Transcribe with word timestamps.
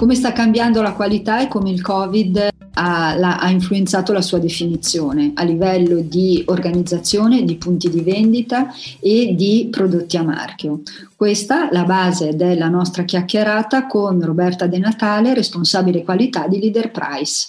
come 0.00 0.14
sta 0.14 0.32
cambiando 0.32 0.80
la 0.80 0.94
qualità 0.94 1.42
e 1.42 1.48
come 1.48 1.68
il 1.68 1.82
Covid 1.82 2.48
ha, 2.72 3.14
la, 3.18 3.36
ha, 3.36 3.50
influenzato 3.50 4.14
la 4.14 4.22
sua 4.22 4.38
definizione 4.38 5.32
a 5.34 5.42
livello 5.42 6.00
di 6.00 6.42
organizzazione, 6.46 7.44
di 7.44 7.56
punti 7.56 7.90
di 7.90 8.00
vendita 8.00 8.72
e 8.98 9.34
di 9.34 9.68
prodotti 9.70 10.16
a 10.16 10.22
marchio. 10.22 10.80
Questa 11.14 11.68
è 11.68 11.72
la 11.74 11.84
base 11.84 12.34
della 12.34 12.68
nostra 12.68 13.02
chiacchierata 13.02 13.86
con 13.86 14.24
Roberta 14.24 14.66
De 14.66 14.78
Natale, 14.78 15.34
responsabile 15.34 16.02
qualità 16.02 16.48
di 16.48 16.58
Leader 16.58 16.90
Price. 16.90 17.48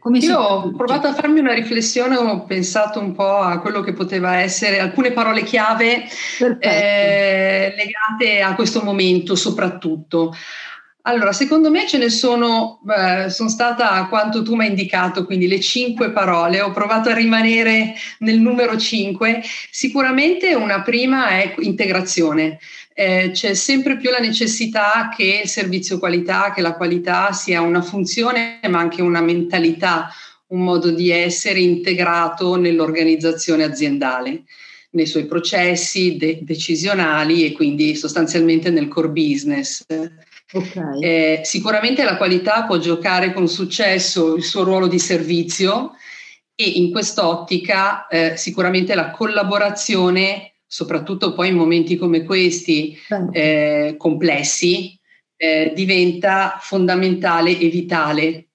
Come 0.00 0.18
Io 0.18 0.36
ho 0.36 0.72
provato 0.72 1.06
a 1.06 1.14
farmi 1.14 1.38
una 1.38 1.54
riflessione, 1.54 2.16
ho 2.16 2.44
pensato 2.44 2.98
un 2.98 3.14
po' 3.14 3.36
a 3.36 3.60
quello 3.60 3.82
che 3.82 3.92
poteva 3.92 4.38
essere 4.38 4.80
alcune 4.80 5.12
parole 5.12 5.44
chiave 5.44 6.04
eh, 6.58 7.74
legate 7.76 8.40
a 8.40 8.54
questo 8.56 8.82
momento 8.82 9.36
soprattutto. 9.36 10.34
Allora, 11.08 11.32
secondo 11.32 11.70
me 11.70 11.86
ce 11.86 11.96
ne 11.96 12.10
sono, 12.10 12.80
eh, 12.86 13.30
sono 13.30 13.48
stata 13.48 14.04
quanto 14.10 14.42
tu 14.42 14.54
mi 14.54 14.64
hai 14.64 14.68
indicato, 14.68 15.24
quindi 15.24 15.48
le 15.48 15.58
cinque 15.58 16.10
parole, 16.10 16.60
ho 16.60 16.70
provato 16.70 17.08
a 17.08 17.14
rimanere 17.14 17.94
nel 18.18 18.38
numero 18.38 18.76
cinque. 18.76 19.42
Sicuramente 19.70 20.54
una 20.54 20.82
prima 20.82 21.30
è 21.30 21.54
integrazione. 21.60 22.58
Eh, 22.92 23.30
c'è 23.32 23.54
sempre 23.54 23.96
più 23.96 24.10
la 24.10 24.18
necessità 24.18 25.10
che 25.16 25.40
il 25.44 25.48
servizio 25.48 25.98
qualità, 25.98 26.52
che 26.54 26.60
la 26.60 26.74
qualità 26.74 27.32
sia 27.32 27.62
una 27.62 27.80
funzione, 27.80 28.60
ma 28.68 28.78
anche 28.78 29.00
una 29.00 29.22
mentalità, 29.22 30.10
un 30.48 30.60
modo 30.60 30.90
di 30.90 31.08
essere 31.10 31.60
integrato 31.60 32.56
nell'organizzazione 32.56 33.64
aziendale 33.64 34.42
nei 34.90 35.06
suoi 35.06 35.24
processi 35.24 36.16
de- 36.16 36.40
decisionali 36.42 37.46
e 37.46 37.52
quindi 37.52 37.94
sostanzialmente 37.94 38.68
nel 38.68 38.88
core 38.88 39.08
business. 39.08 39.84
Okay. 40.50 41.02
Eh, 41.02 41.40
sicuramente 41.44 42.04
la 42.04 42.16
qualità 42.16 42.64
può 42.64 42.78
giocare 42.78 43.32
con 43.32 43.48
successo 43.48 44.34
il 44.34 44.42
suo 44.42 44.64
ruolo 44.64 44.86
di 44.86 44.98
servizio 44.98 45.92
e 46.54 46.64
in 46.64 46.90
quest'ottica 46.90 48.06
eh, 48.06 48.36
sicuramente 48.36 48.94
la 48.94 49.10
collaborazione, 49.10 50.54
soprattutto 50.66 51.34
poi 51.34 51.48
in 51.48 51.54
momenti 51.56 51.96
come 51.96 52.24
questi 52.24 52.96
certo. 52.96 53.32
eh, 53.32 53.94
complessi, 53.98 54.98
eh, 55.36 55.72
diventa 55.74 56.58
fondamentale 56.60 57.56
e 57.56 57.68
vitale 57.68 58.47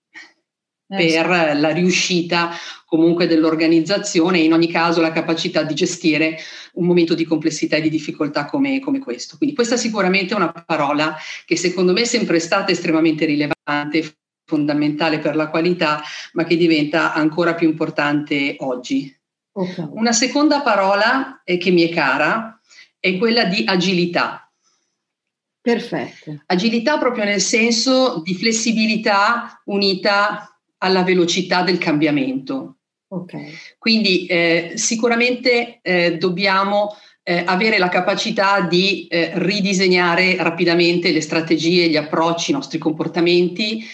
per 0.86 1.58
la 1.58 1.72
riuscita 1.72 2.52
comunque 2.86 3.26
dell'organizzazione 3.26 4.39
e 4.39 4.44
in 4.44 4.53
ogni 4.53 4.70
caso 4.70 5.02
la 5.02 5.12
capacità 5.12 5.64
di 5.64 5.73
gestire 5.73 6.38
un 6.73 6.86
momento 6.86 7.16
di 7.16 7.25
complessità 7.25 7.78
e 7.78 7.81
di 7.81 7.90
difficoltà 7.90 8.45
come, 8.45 8.80
come 8.80 9.00
questo. 9.00 9.38
Quindi 9.38 9.56
questa 9.56 9.78
sicuramente 9.78 10.34
è 10.34 10.38
una 10.38 10.52
parola 10.52 11.16
che 11.45 11.56
secondo 11.56 11.92
me 11.92 12.02
è 12.02 12.06
sempre 12.06 12.40
stata 12.40 12.72
estremamente 12.72 13.25
rilevante, 13.25 14.17
fondamentale 14.45 15.20
per 15.20 15.36
la 15.36 15.50
qualità, 15.50 16.03
ma 16.34 16.44
che 16.44 16.56
diventa 16.56 17.14
ancora 17.14 17.56
più 17.56 17.68
importante 17.68 18.56
oggi. 18.59 19.16
Okay. 19.56 19.88
Una 19.92 20.12
seconda 20.12 20.62
parola 20.62 21.42
eh, 21.44 21.58
che 21.58 21.72
mi 21.72 21.88
è 21.88 21.94
cara 21.94 22.59
è 23.00 23.18
quella 23.18 23.45
di 23.45 23.64
agilità. 23.66 24.52
Perfetto. 25.62 26.42
Agilità 26.47 26.97
proprio 26.97 27.23
nel 27.23 27.40
senso 27.40 28.22
di 28.22 28.36
flessibilità 28.36 29.62
unita 29.66 30.53
alla 30.84 31.03
velocità 31.03 31.64
del 31.64 31.78
cambiamento. 31.78 32.76
Okay. 33.08 33.53
Quindi 33.78 34.26
eh, 34.26 34.73
sicuramente 34.76 35.80
eh, 35.81 36.17
dobbiamo 36.17 36.95
eh, 37.23 37.44
avere 37.45 37.78
la 37.78 37.88
capacità 37.88 38.62
di 38.62 39.08
eh, 39.08 39.31
ridisegnare 39.36 40.36
rapidamente 40.36 41.12
le 41.12 41.22
strategie, 41.22 41.88
gli 41.88 41.95
approcci, 41.95 42.52
i 42.52 42.53
nostri 42.53 42.80
comportamenti 42.80 43.85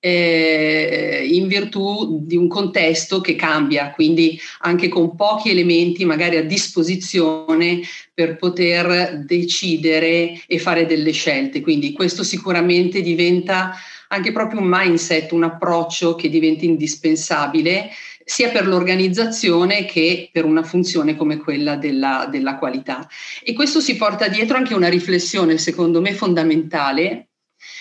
eh, 0.00 1.28
in 1.30 1.48
virtù 1.48 2.20
di 2.22 2.36
un 2.36 2.46
contesto 2.46 3.20
che 3.20 3.34
cambia, 3.34 3.90
quindi 3.90 4.38
anche 4.60 4.88
con 4.88 5.16
pochi 5.16 5.50
elementi 5.50 6.04
magari 6.04 6.36
a 6.36 6.44
disposizione 6.44 7.80
per 8.14 8.36
poter 8.36 9.24
decidere 9.26 10.40
e 10.46 10.58
fare 10.58 10.86
delle 10.86 11.10
scelte. 11.10 11.60
Quindi 11.60 11.92
questo 11.92 12.22
sicuramente 12.22 13.00
diventa 13.00 13.74
anche 14.08 14.32
proprio 14.32 14.60
un 14.60 14.68
mindset, 14.68 15.32
un 15.32 15.44
approccio 15.44 16.14
che 16.14 16.28
diventa 16.28 16.64
indispensabile 16.64 17.90
sia 18.24 18.50
per 18.50 18.66
l'organizzazione 18.66 19.86
che 19.86 20.28
per 20.30 20.44
una 20.44 20.62
funzione 20.62 21.16
come 21.16 21.38
quella 21.38 21.76
della, 21.76 22.26
della 22.30 22.58
qualità. 22.58 23.08
E 23.42 23.54
questo 23.54 23.80
si 23.80 23.96
porta 23.96 24.28
dietro 24.28 24.58
anche 24.58 24.74
una 24.74 24.88
riflessione, 24.88 25.56
secondo 25.56 26.02
me, 26.02 26.12
fondamentale, 26.12 27.28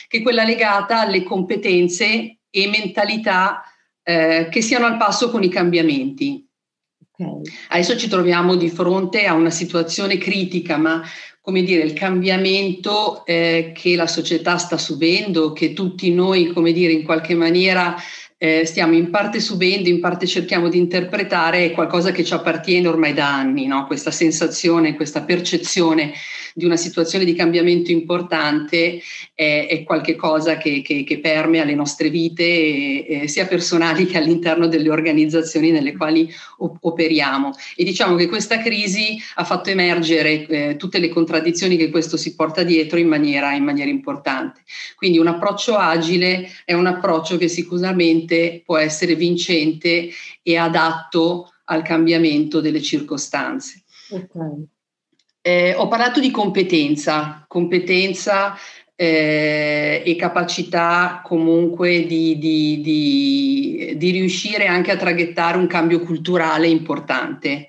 che 0.08 0.20
è 0.20 0.22
quella 0.22 0.46
legata 0.46 1.02
alle 1.02 1.24
competenze 1.24 2.38
e 2.50 2.68
mentalità 2.70 3.62
eh, 4.04 4.48
che 4.50 4.62
siano 4.62 4.86
al 4.86 4.96
passo 4.96 5.30
con 5.30 5.44
i 5.44 5.50
cambiamenti. 5.50 6.47
Okay. 7.20 7.54
Adesso 7.70 7.98
ci 7.98 8.08
troviamo 8.08 8.56
di 8.56 8.70
fronte 8.70 9.26
a 9.26 9.34
una 9.34 9.50
situazione 9.50 10.18
critica, 10.18 10.78
ma 10.78 11.02
come 11.42 11.64
dire, 11.64 11.84
il 11.84 11.94
cambiamento 11.94 13.26
eh, 13.26 13.72
che 13.74 13.96
la 13.96 14.06
società 14.06 14.58
sta 14.58 14.78
subendo, 14.78 15.54
che 15.54 15.72
tutti 15.72 16.12
noi, 16.14 16.52
come 16.52 16.74
dire, 16.74 16.92
in 16.92 17.04
qualche 17.06 17.36
maniera 17.36 17.96
eh, 18.40 18.66
stiamo 18.66 18.94
in 18.94 19.10
parte 19.10 19.40
subendo, 19.40 19.90
in 19.90 20.00
parte 20.00 20.28
cerchiamo 20.28 20.70
di 20.70 20.78
interpretare, 20.78 21.72
qualcosa 21.72 22.12
che 22.12 22.24
ci 22.24 22.34
appartiene 22.34 22.88
ormai 22.88 23.14
da 23.14 23.34
anni, 23.34 23.66
no? 23.66 23.88
questa 23.88 24.12
sensazione, 24.12 24.96
questa 24.96 25.24
percezione 25.24 26.14
di 26.54 26.66
una 26.66 26.76
situazione 26.76 27.24
di 27.24 27.36
cambiamento 27.36 27.92
importante 27.92 29.00
è, 29.36 29.68
è 29.70 29.84
qualcosa 29.84 30.58
che, 30.58 30.82
che, 30.82 31.04
che, 31.04 31.20
permea 31.20 31.64
le 31.64 31.76
nostre 31.76 32.10
vite, 32.10 32.44
eh, 33.06 33.28
sia 33.28 33.46
personali 33.46 34.08
che 34.08 34.18
all'interno 34.18 34.68
delle 34.68 34.90
organizzazioni 34.90 35.70
nelle 35.70 35.96
quali 35.96 36.28
op- 36.58 36.78
operiamo. 36.82 37.52
E 37.76 37.84
diciamo 37.84 38.16
che 38.16 38.28
questa 38.28 38.60
crisi 38.60 39.20
ha 39.36 39.44
fatto 39.44 39.70
emergere 39.70 40.48
eh, 40.48 40.76
tutte 40.78 40.98
le 40.98 41.10
contraddizioni 41.10 41.78
che 41.78 41.92
questo 41.92 42.18
si 42.18 42.34
porta 42.34 42.64
dietro 42.64 42.98
in 42.98 43.08
maniera, 43.08 43.54
in 43.54 43.64
maniera 43.64 43.92
importante. 43.92 44.62
Quindi 44.96 45.20
un 45.20 45.28
approccio 45.28 45.76
agile 45.78 46.50
è 46.66 46.74
un 46.74 46.88
approccio 46.88 47.38
che 47.38 47.48
sicuramente 47.48 48.27
sicuramente 48.28 48.62
può 48.66 48.78
essere 48.78 49.16
vincente 49.16 50.10
e 50.44 50.58
adatto 50.58 51.52
al 51.66 51.82
cambiamento 51.82 52.60
delle 52.60 52.82
circostanze. 52.82 53.84
Okay. 54.10 54.66
Eh, 55.42 55.74
ho 55.76 55.88
parlato 55.88 56.20
di 56.20 56.30
competenza, 56.30 57.46
competenza 57.48 58.56
eh, 59.00 60.02
e 60.04 60.16
capacità 60.16 61.22
comunque 61.24 62.08
di, 62.08 62.40
di, 62.40 62.82
di, 62.82 63.94
di, 63.96 64.10
riuscire 64.10 64.66
anche 64.66 64.90
a 64.90 64.98
traghettare 64.98 65.56
un 65.56 65.68
cambio 65.68 66.00
culturale 66.00 66.68
importante. 66.68 67.68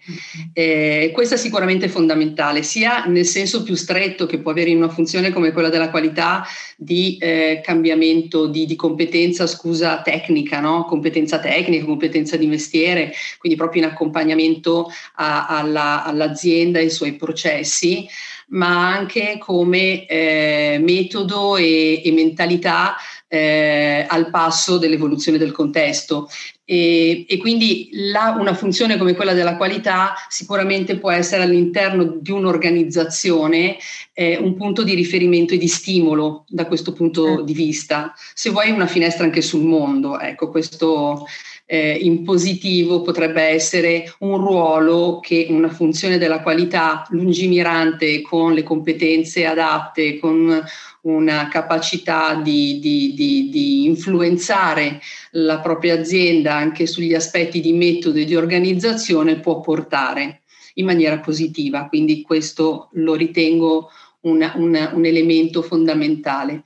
Eh, 0.55 1.11
questo 1.12 1.34
è 1.34 1.37
sicuramente 1.37 1.88
fondamentale, 1.88 2.62
sia 2.62 3.05
nel 3.05 3.27
senso 3.27 3.62
più 3.62 3.75
stretto 3.75 4.25
che 4.25 4.38
può 4.38 4.53
avere 4.53 4.71
in 4.71 4.78
una 4.78 4.88
funzione 4.88 5.31
come 5.31 5.53
quella 5.53 5.69
della 5.69 5.91
qualità 5.91 6.47
di 6.78 7.19
eh, 7.21 7.61
cambiamento 7.62 8.47
di, 8.47 8.75
competenza, 8.75 9.47
scusa, 9.47 10.00
tecnica, 10.00 10.61
no? 10.61 10.87
competenza 10.87 11.38
tecnica, 11.41 11.84
competenza 11.84 12.38
di 12.38 12.47
mestiere, 12.47 13.12
quindi 13.37 13.59
proprio 13.59 13.83
in 13.83 13.88
accompagnamento 13.91 14.91
a, 15.17 15.47
alla, 15.47 16.05
all'azienda 16.05 16.78
e 16.78 16.84
ai 16.84 16.91
suoi 16.91 17.17
processi 17.17 18.09
ma 18.49 18.93
anche 18.95 19.37
come 19.39 20.07
eh, 20.07 20.79
metodo 20.81 21.57
e, 21.57 22.03
e 22.05 22.13
mentalità 22.13 22.97
eh, 23.27 24.07
al 24.09 24.31
passo 24.31 24.79
dell'evoluzione 24.79 25.39
del 25.39 25.53
contesto. 25.53 26.29
E, 26.71 27.25
e 27.27 27.39
quindi 27.39 27.89
la, 27.93 28.37
una 28.39 28.53
funzione 28.53 28.99
come 28.99 29.15
quella 29.15 29.33
della 29.33 29.56
qualità 29.56 30.12
sicuramente 30.29 30.99
può 30.99 31.11
essere 31.11 31.45
all'interno 31.45 32.19
di 32.20 32.31
un'organizzazione 32.31 33.79
eh, 34.12 34.37
un 34.37 34.55
punto 34.55 34.82
di 34.82 34.93
riferimento 34.93 35.55
e 35.55 35.56
di 35.56 35.67
stimolo 35.67 36.44
da 36.47 36.67
questo 36.67 36.93
punto 36.93 37.38
mm. 37.38 37.41
di 37.41 37.55
vista. 37.55 38.12
Se 38.35 38.50
vuoi 38.50 38.70
una 38.70 38.87
finestra 38.87 39.25
anche 39.25 39.41
sul 39.41 39.62
mondo, 39.62 40.20
ecco, 40.20 40.50
questo 40.50 41.25
eh, 41.65 41.93
in 41.93 42.23
positivo 42.25 43.03
potrebbe 43.03 43.43
essere 43.43 44.15
un 44.20 44.37
ruolo 44.37 45.20
che 45.20 45.47
una 45.50 45.69
funzione 45.69 46.19
della 46.19 46.41
qualità 46.41 47.06
lungimirante 47.11 48.23
con 48.23 48.53
le 48.55 48.62
competenze 48.62 49.47
adatte, 49.47 50.19
con 50.19 50.65
una 51.03 51.49
capacità 51.49 52.35
di, 52.35 52.79
di, 52.81 53.15
di, 53.15 53.49
di, 53.50 53.85
influenzare 53.85 55.00
la 55.32 55.61
propria 55.61 55.94
azienda 55.94 56.57
anche 56.58 56.87
sugli 56.87 57.14
aspetti 57.14 57.60
di 57.60 57.72
metodo 57.72 58.19
e 58.19 58.25
di 58.25 58.37
organizzazione 58.37 59.40
può 59.40 59.60
portare 59.60 60.43
in 60.75 60.84
maniera 60.84 61.19
positiva. 61.19 61.88
Quindi 61.88 62.22
questo 62.22 62.90
lo 62.93 63.14
ritengo 63.14 63.90
una, 64.20 64.52
una, 64.56 64.90
un 64.94 65.05
elemento 65.05 65.62
fondamentale. 65.62 66.62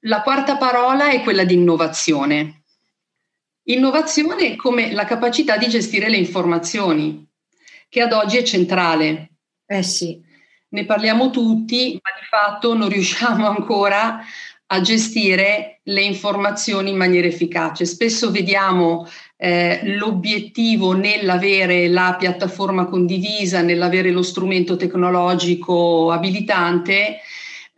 La 0.00 0.22
quarta 0.22 0.56
parola 0.56 1.10
è 1.10 1.22
quella 1.22 1.44
di 1.44 1.54
innovazione. 1.54 2.62
Innovazione 3.64 4.56
come 4.56 4.92
la 4.92 5.04
capacità 5.04 5.56
di 5.56 5.68
gestire 5.68 6.08
le 6.08 6.16
informazioni, 6.16 7.24
che 7.88 8.00
ad 8.00 8.12
oggi 8.12 8.38
è 8.38 8.42
centrale. 8.42 9.30
Eh 9.66 9.82
sì. 9.82 10.20
Ne 10.70 10.84
parliamo 10.84 11.30
tutti, 11.30 11.92
ma 12.02 12.10
di 12.18 12.26
fatto 12.28 12.74
non 12.74 12.88
riusciamo 12.88 13.46
ancora 13.46 14.24
a 14.72 14.80
gestire 14.80 15.80
le 15.84 16.00
informazioni 16.02 16.90
in 16.90 16.96
maniera 16.96 17.26
efficace. 17.26 17.84
Spesso 17.84 18.30
vediamo 18.30 19.06
eh, 19.36 19.80
l'obiettivo 19.84 20.92
nell'avere 20.92 21.88
la 21.88 22.16
piattaforma 22.18 22.86
condivisa, 22.86 23.60
nell'avere 23.60 24.10
lo 24.10 24.22
strumento 24.22 24.76
tecnologico 24.76 26.10
abilitante, 26.10 27.18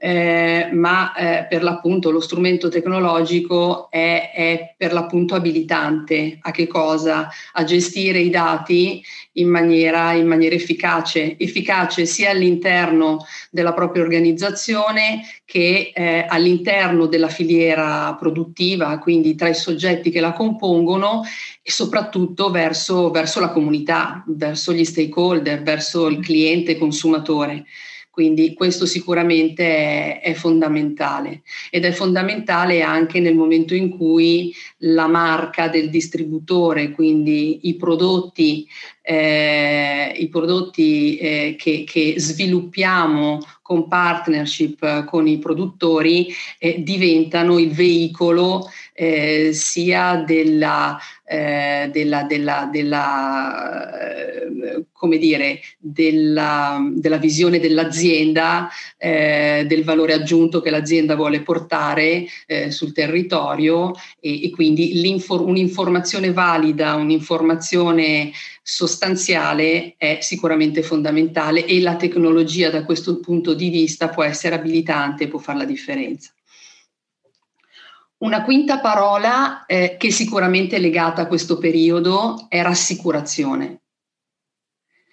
eh, 0.06 0.68
ma 0.70 1.14
eh, 1.14 1.46
per 1.48 1.62
l'appunto 1.62 2.10
lo 2.10 2.20
strumento 2.20 2.68
tecnologico 2.68 3.90
è, 3.90 4.32
è, 4.34 4.74
per 4.76 4.92
l'appunto 4.92 5.34
abilitante 5.34 6.36
a 6.42 6.50
che 6.50 6.66
cosa? 6.66 7.30
A 7.54 7.64
gestire 7.64 8.18
i 8.18 8.28
dati 8.28 9.02
in 9.32 9.48
maniera, 9.48 10.12
in 10.12 10.26
maniera 10.26 10.54
efficace, 10.54 11.38
efficace 11.38 12.04
sia 12.04 12.32
all'interno 12.32 13.24
della 13.50 13.72
propria 13.72 14.02
organizzazione 14.02 15.22
che 15.46 15.92
eh, 15.94 16.26
all'interno 16.28 17.06
della 17.06 17.28
filiera 17.28 18.14
produttiva, 18.20 18.98
quindi 18.98 19.34
tra 19.34 19.48
i 19.48 19.54
soggetti 19.54 20.10
che 20.10 20.20
la 20.20 20.34
compongono 20.34 21.22
e 21.62 21.70
soprattutto 21.70 22.50
verso, 22.50 23.10
verso 23.10 23.40
la 23.40 23.48
comunità, 23.48 24.22
verso 24.26 24.74
gli 24.74 24.84
stakeholder, 24.84 25.62
verso 25.62 26.08
il 26.08 26.20
cliente 26.20 26.76
consumatore. 26.76 27.64
Quindi 28.14 28.54
questo 28.54 28.86
sicuramente 28.86 29.64
è, 29.64 30.20
è, 30.20 30.34
fondamentale 30.34 31.42
ed 31.68 31.84
è 31.84 31.90
fondamentale 31.90 32.80
anche 32.80 33.18
nel 33.18 33.34
momento 33.34 33.74
in 33.74 33.88
cui 33.88 34.54
la 34.78 35.08
marca 35.08 35.66
del 35.66 35.90
distributore, 35.90 36.92
quindi 36.92 37.66
i 37.66 37.74
prodotti, 37.74 38.68
eh, 39.02 40.14
i 40.16 40.28
prodotti 40.28 41.16
eh, 41.16 41.56
che, 41.58 41.82
che, 41.82 42.14
sviluppiamo 42.18 43.40
con 43.64 43.88
partnership 43.88 45.04
con 45.06 45.26
i 45.26 45.38
produttori 45.38 46.28
eh, 46.58 46.82
diventano 46.82 47.58
il 47.58 47.72
veicolo 47.72 48.70
eh, 48.92 49.54
sia 49.54 50.16
della, 50.16 50.98
eh, 51.24 51.88
della, 51.90 52.24
della, 52.24 52.68
della 52.70 54.00
eh, 54.00 54.84
come 54.92 55.16
dire, 55.16 55.60
della, 55.78 56.78
della 56.92 57.16
visione 57.16 57.58
dell'azienda, 57.58 58.68
eh, 58.98 59.64
del 59.66 59.82
valore 59.82 60.12
aggiunto 60.12 60.60
che 60.60 60.68
l'azienda 60.68 61.14
vuole 61.14 61.40
portare 61.40 62.26
eh, 62.46 62.70
sul 62.70 62.92
territorio 62.92 63.92
e, 64.20 64.44
e 64.44 64.50
quindi 64.50 64.92
un'informazione 65.28 66.32
valida, 66.32 66.96
un'informazione 66.96 68.30
sostanziale 68.66 69.94
è 69.98 70.20
sicuramente 70.22 70.82
fondamentale 70.82 71.66
e 71.66 71.82
la 71.82 71.96
tecnologia 71.96 72.70
da 72.70 72.82
questo 72.82 73.20
punto 73.20 73.52
di 73.52 73.68
vista 73.68 74.08
può 74.08 74.22
essere 74.22 74.54
abilitante, 74.54 75.28
può 75.28 75.38
fare 75.38 75.58
la 75.58 75.64
differenza. 75.66 76.32
Una 78.18 78.42
quinta 78.42 78.80
parola 78.80 79.66
eh, 79.66 79.96
che 79.98 80.10
sicuramente 80.10 80.76
è 80.76 80.78
legata 80.78 81.22
a 81.22 81.26
questo 81.26 81.58
periodo 81.58 82.46
è 82.48 82.62
rassicurazione. 82.62 83.80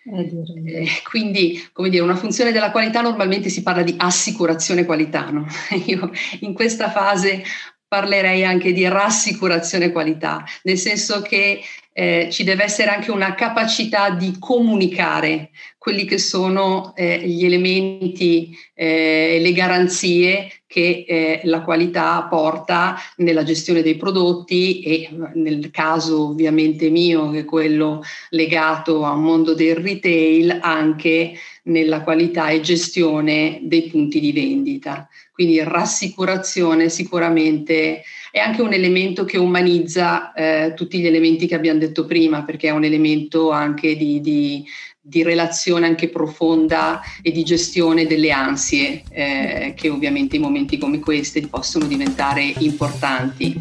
Eh, 0.06 0.88
quindi, 1.04 1.62
come 1.74 1.90
dire, 1.90 2.04
una 2.04 2.16
funzione 2.16 2.54
della 2.54 2.72
qualità 2.72 3.02
normalmente 3.02 3.50
si 3.50 3.64
parla 3.64 3.84
di 3.84 3.96
assicurazione 3.98 4.86
qualità. 4.86 5.30
No? 5.30 5.46
Io 5.88 6.10
in 6.40 6.54
questa 6.54 6.90
fase 6.90 7.44
parlerei 7.86 8.46
anche 8.46 8.72
di 8.72 8.88
rassicurazione 8.88 9.92
qualità, 9.92 10.46
nel 10.64 10.78
senso 10.78 11.22
che 11.22 11.62
eh, 11.94 12.30
ci 12.32 12.44
deve 12.44 12.64
essere 12.64 12.90
anche 12.90 13.12
una 13.12 13.36
capacità 13.36 14.12
di 14.12 14.38
comunicare 14.40 15.52
quelli 15.78 16.06
che 16.06 16.18
sono 16.18 16.94
eh, 16.96 17.20
gli 17.28 17.46
elementi, 17.46 18.56
eh, 18.74 19.40
le 19.42 19.52
garanzie 19.52 20.61
che 20.72 21.04
eh, 21.06 21.42
la 21.44 21.64
qualità 21.64 22.26
porta 22.30 22.96
nella 23.18 23.44
gestione 23.44 23.82
dei 23.82 23.98
prodotti 23.98 24.80
e 24.80 25.10
nel 25.34 25.70
caso 25.70 26.30
ovviamente 26.30 26.90
mio, 26.90 27.30
che 27.30 27.40
è 27.40 27.46
quello 27.46 28.02
legato 28.30 29.04
a 29.04 29.12
un 29.12 29.22
mondo 29.22 29.54
del 29.54 29.76
retail, 29.76 30.60
anche 30.62 31.34
nella 31.64 32.04
qualità 32.04 32.48
e 32.48 32.62
gestione 32.62 33.60
dei 33.64 33.90
punti 33.90 34.22
di 34.22 34.32
vendita. 34.32 35.10
Quindi 35.34 35.62
rassicurazione 35.62 36.88
sicuramente 36.88 38.04
è 38.32 38.40
anche 38.40 38.62
un 38.62 38.72
elemento 38.72 39.26
che 39.26 39.38
umanizza 39.38 40.32
eh, 40.32 40.74
tutti 40.74 41.00
gli 41.00 41.06
elementi 41.06 41.48
che 41.48 41.56
abbiamo 41.56 41.80
detto 41.80 42.06
prima, 42.06 42.44
perché 42.44 42.70
è 42.70 42.72
un 42.72 42.86
elemento 42.86 43.52
anche 43.52 43.98
di, 43.98 44.22
di, 44.22 44.64
di 45.02 45.24
relazione 45.24 45.88
anche 45.88 46.10
profonda 46.10 47.02
e 47.22 47.32
di 47.32 47.44
gestione 47.44 48.06
delle 48.06 48.32
ansie, 48.32 49.04
eh, 49.10 49.74
che 49.76 49.90
ovviamente 49.90 50.36
in 50.36 50.44
momenti 50.44 50.78
come 50.78 51.00
questi 51.00 51.48
possono 51.48 51.86
diventare 51.86 52.54
importanti. 52.60 53.60